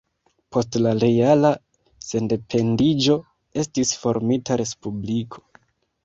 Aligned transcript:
Post 0.55 0.75
la 0.83 0.91
reala 1.01 1.49
sendependiĝo 2.11 3.17
estis 3.65 3.91
formita 4.05 4.57
Respubliko. 4.63 5.45